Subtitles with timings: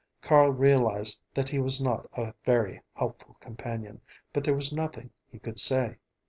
[0.19, 4.01] Carl realized that he was not a very helpful companion,
[4.33, 5.97] but there was nothing he could say.